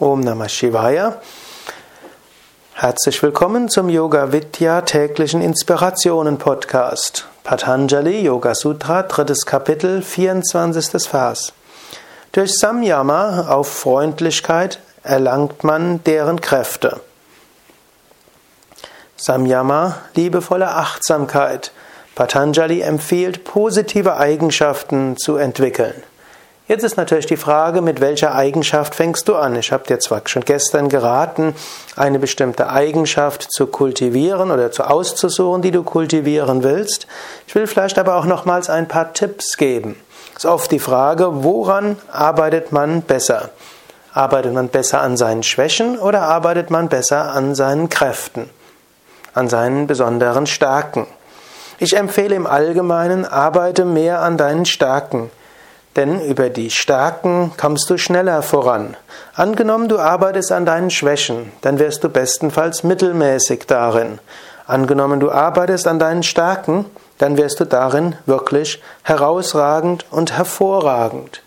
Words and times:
Om 0.00 0.20
Namah 0.22 0.48
Shivaya. 0.48 1.20
Herzlich 2.72 3.22
willkommen 3.22 3.68
zum 3.68 3.90
Yoga 3.90 4.32
Vidya 4.32 4.80
täglichen 4.80 5.42
Inspirationen 5.42 6.38
Podcast. 6.38 7.26
Patanjali 7.44 8.22
Yoga 8.22 8.54
Sutra, 8.54 9.02
drittes 9.02 9.44
Kapitel, 9.44 10.00
24. 10.00 11.06
Vers. 11.06 11.52
Durch 12.32 12.56
Samyama 12.58 13.48
auf 13.50 13.70
Freundlichkeit 13.70 14.80
erlangt 15.02 15.64
man 15.64 16.02
deren 16.04 16.40
Kräfte. 16.40 17.00
Samyama, 19.18 19.98
liebevolle 20.14 20.68
Achtsamkeit. 20.68 21.72
Patanjali 22.14 22.80
empfiehlt, 22.80 23.44
positive 23.44 24.16
Eigenschaften 24.16 25.18
zu 25.18 25.36
entwickeln. 25.36 26.02
Jetzt 26.70 26.84
ist 26.84 26.96
natürlich 26.96 27.26
die 27.26 27.36
Frage, 27.36 27.82
mit 27.82 28.00
welcher 28.00 28.32
Eigenschaft 28.32 28.94
fängst 28.94 29.26
du 29.26 29.34
an? 29.34 29.56
Ich 29.56 29.72
habe 29.72 29.82
dir 29.88 29.98
zwar 29.98 30.22
schon 30.26 30.44
gestern 30.44 30.88
geraten, 30.88 31.56
eine 31.96 32.20
bestimmte 32.20 32.70
Eigenschaft 32.70 33.50
zu 33.50 33.66
kultivieren 33.66 34.52
oder 34.52 34.70
zu 34.70 34.84
auszusuchen, 34.84 35.62
die 35.62 35.72
du 35.72 35.82
kultivieren 35.82 36.62
willst. 36.62 37.08
Ich 37.48 37.56
will 37.56 37.66
vielleicht 37.66 37.98
aber 37.98 38.14
auch 38.14 38.24
nochmals 38.24 38.70
ein 38.70 38.86
paar 38.86 39.12
Tipps 39.14 39.56
geben. 39.56 39.96
Es 40.36 40.44
ist 40.44 40.46
oft 40.46 40.70
die 40.70 40.78
Frage, 40.78 41.42
woran 41.42 41.96
arbeitet 42.12 42.70
man 42.70 43.02
besser? 43.02 43.50
Arbeitet 44.14 44.54
man 44.54 44.68
besser 44.68 45.00
an 45.00 45.16
seinen 45.16 45.42
Schwächen 45.42 45.98
oder 45.98 46.22
arbeitet 46.22 46.70
man 46.70 46.88
besser 46.88 47.32
an 47.32 47.56
seinen 47.56 47.88
Kräften, 47.88 48.48
an 49.34 49.48
seinen 49.48 49.88
besonderen 49.88 50.46
Stärken? 50.46 51.08
Ich 51.80 51.96
empfehle 51.96 52.36
im 52.36 52.46
Allgemeinen, 52.46 53.24
arbeite 53.24 53.84
mehr 53.84 54.20
an 54.20 54.36
deinen 54.36 54.66
Stärken. 54.66 55.32
Denn 55.96 56.20
über 56.20 56.50
die 56.50 56.70
Stärken 56.70 57.52
kommst 57.56 57.90
du 57.90 57.98
schneller 57.98 58.42
voran. 58.42 58.96
Angenommen, 59.34 59.88
du 59.88 59.98
arbeitest 59.98 60.52
an 60.52 60.64
deinen 60.64 60.90
Schwächen, 60.90 61.52
dann 61.62 61.78
wirst 61.78 62.04
du 62.04 62.08
bestenfalls 62.08 62.84
mittelmäßig 62.84 63.66
darin. 63.66 64.20
Angenommen, 64.66 65.18
du 65.18 65.32
arbeitest 65.32 65.88
an 65.88 65.98
deinen 65.98 66.22
Stärken, 66.22 66.86
dann 67.18 67.36
wirst 67.36 67.58
du 67.58 67.64
darin 67.64 68.14
wirklich 68.24 68.80
herausragend 69.02 70.06
und 70.10 70.36
hervorragend. 70.36 71.42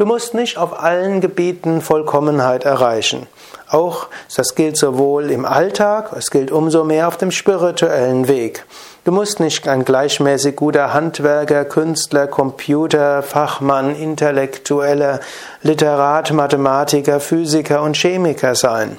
Du 0.00 0.06
musst 0.06 0.32
nicht 0.32 0.56
auf 0.56 0.82
allen 0.82 1.20
Gebieten 1.20 1.82
Vollkommenheit 1.82 2.64
erreichen. 2.64 3.26
Auch 3.68 4.06
das 4.34 4.54
gilt 4.54 4.78
sowohl 4.78 5.30
im 5.30 5.44
Alltag, 5.44 6.14
es 6.16 6.30
gilt 6.30 6.50
umso 6.50 6.84
mehr 6.84 7.06
auf 7.06 7.18
dem 7.18 7.30
spirituellen 7.30 8.26
Weg. 8.26 8.64
Du 9.04 9.12
musst 9.12 9.40
nicht 9.40 9.68
ein 9.68 9.84
gleichmäßig 9.84 10.56
guter 10.56 10.94
Handwerker, 10.94 11.66
Künstler, 11.66 12.28
Computer, 12.28 13.22
Fachmann, 13.22 13.94
Intellektueller, 13.94 15.20
Literat, 15.60 16.32
Mathematiker, 16.32 17.20
Physiker 17.20 17.82
und 17.82 17.94
Chemiker 17.94 18.54
sein. 18.54 18.98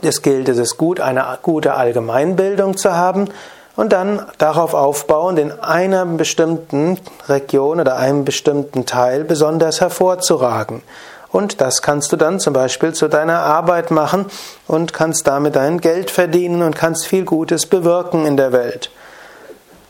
Es 0.00 0.22
gilt, 0.22 0.48
es 0.48 0.58
ist 0.58 0.76
gut, 0.76 1.00
eine 1.00 1.26
gute 1.42 1.74
Allgemeinbildung 1.74 2.76
zu 2.76 2.94
haben 2.94 3.30
und 3.76 3.92
dann 3.92 4.24
darauf 4.38 4.74
aufbauend 4.74 5.38
in 5.38 5.52
einer 5.52 6.04
bestimmten 6.06 6.98
Region 7.28 7.80
oder 7.80 7.96
einem 7.96 8.24
bestimmten 8.24 8.86
Teil 8.86 9.24
besonders 9.24 9.80
hervorzuragen. 9.80 10.82
Und 11.30 11.60
das 11.60 11.82
kannst 11.82 12.12
du 12.12 12.16
dann 12.16 12.40
zum 12.40 12.54
Beispiel 12.54 12.94
zu 12.94 13.08
deiner 13.08 13.40
Arbeit 13.40 13.90
machen 13.90 14.26
und 14.66 14.94
kannst 14.94 15.26
damit 15.26 15.56
dein 15.56 15.80
Geld 15.80 16.10
verdienen 16.10 16.62
und 16.62 16.76
kannst 16.76 17.06
viel 17.06 17.24
Gutes 17.24 17.66
bewirken 17.66 18.24
in 18.26 18.38
der 18.38 18.52
Welt. 18.52 18.90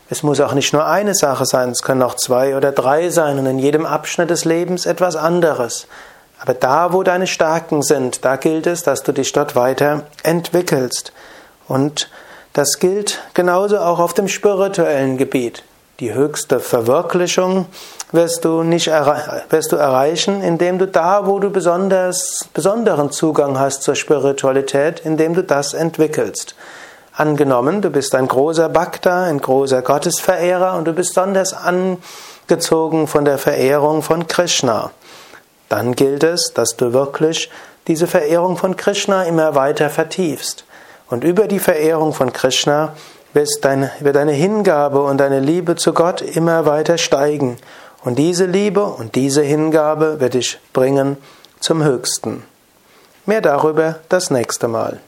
Es 0.09 0.23
muss 0.23 0.39
auch 0.39 0.53
nicht 0.53 0.73
nur 0.73 0.85
eine 0.85 1.15
Sache 1.15 1.45
sein, 1.45 1.69
es 1.69 1.81
können 1.81 2.01
auch 2.01 2.15
zwei 2.15 2.55
oder 2.55 2.71
drei 2.71 3.09
sein 3.09 3.39
und 3.39 3.45
in 3.45 3.59
jedem 3.59 3.85
Abschnitt 3.85 4.29
des 4.29 4.45
Lebens 4.45 4.85
etwas 4.85 5.15
anderes. 5.15 5.87
Aber 6.39 6.53
da, 6.53 6.93
wo 6.93 7.03
deine 7.03 7.27
Stärken 7.27 7.81
sind, 7.81 8.23
da 8.23 8.35
gilt 8.35 8.67
es, 8.67 8.83
dass 8.83 9.03
du 9.03 9.11
dich 9.11 9.31
dort 9.33 9.55
weiter 9.55 10.03
entwickelst. 10.23 11.11
Und 11.67 12.09
das 12.57 12.79
gilt 12.79 13.21
genauso 13.35 13.77
auch 13.77 13.99
auf 13.99 14.15
dem 14.15 14.27
spirituellen 14.27 15.17
Gebiet. 15.17 15.63
Die 15.99 16.15
höchste 16.15 16.59
Verwirklichung 16.59 17.67
wirst 18.11 18.45
du 18.45 18.63
nicht 18.63 18.87
wirst 18.87 19.71
du 19.71 19.75
erreichen, 19.75 20.41
indem 20.41 20.79
du 20.79 20.87
da, 20.87 21.27
wo 21.27 21.37
du 21.37 21.51
besonders, 21.51 22.49
besonderen 22.55 23.11
Zugang 23.11 23.59
hast 23.59 23.83
zur 23.83 23.93
Spiritualität, 23.93 25.01
indem 25.01 25.35
du 25.35 25.43
das 25.43 25.75
entwickelst. 25.75 26.55
Angenommen, 27.13 27.83
du 27.83 27.91
bist 27.91 28.15
ein 28.15 28.27
großer 28.27 28.69
Bhakta, 28.69 29.25
ein 29.25 29.39
großer 29.39 29.83
Gottesverehrer 29.83 30.77
und 30.77 30.85
du 30.85 30.93
bist 30.93 31.13
besonders 31.13 31.53
angezogen 31.53 33.05
von 33.05 33.23
der 33.23 33.37
Verehrung 33.37 34.01
von 34.01 34.25
Krishna. 34.25 34.89
Dann 35.69 35.93
gilt 35.93 36.23
es, 36.23 36.53
dass 36.55 36.75
du 36.75 36.91
wirklich 36.91 37.51
diese 37.87 38.07
Verehrung 38.07 38.57
von 38.57 38.75
Krishna 38.75 39.25
immer 39.25 39.53
weiter 39.53 39.91
vertiefst. 39.91 40.63
Und 41.09 41.23
über 41.23 41.47
die 41.47 41.59
Verehrung 41.59 42.13
von 42.13 42.33
Krishna 42.33 42.93
wird 43.33 43.63
deine 43.63 44.31
Hingabe 44.31 45.03
und 45.03 45.17
deine 45.17 45.39
Liebe 45.39 45.75
zu 45.75 45.93
Gott 45.93 46.21
immer 46.21 46.65
weiter 46.65 46.97
steigen. 46.97 47.57
Und 48.03 48.17
diese 48.17 48.45
Liebe 48.45 48.83
und 48.83 49.15
diese 49.15 49.41
Hingabe 49.41 50.19
wird 50.19 50.33
dich 50.33 50.59
bringen 50.73 51.17
zum 51.59 51.83
Höchsten. 51.83 52.43
Mehr 53.25 53.41
darüber 53.41 53.99
das 54.09 54.31
nächste 54.31 54.67
Mal. 54.67 54.99